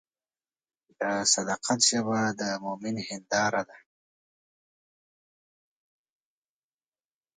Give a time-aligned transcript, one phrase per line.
[0.99, 1.01] د
[1.33, 3.77] صداقت ژبه د مؤمن هنداره ده.